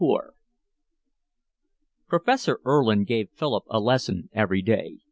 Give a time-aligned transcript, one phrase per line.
[0.01, 0.29] XXIV
[2.07, 4.97] Professor Erlin gave Philip a lesson every day.